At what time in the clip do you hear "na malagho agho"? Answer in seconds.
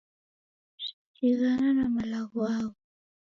1.77-2.77